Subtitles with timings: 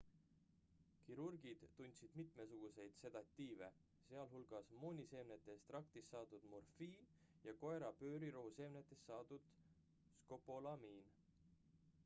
[1.07, 7.05] kirurgid tundsid mitmesuguseid sedatiive sh mooniseemnete ekstraktist saadud morfiin
[7.49, 9.45] ja koera-pöörirohu seemnetest saadud
[10.23, 11.13] skopolamiin